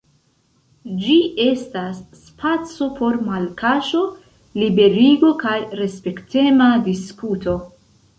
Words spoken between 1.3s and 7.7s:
estas spaco por malkaŝo, liberigo kaj respektema diskuto.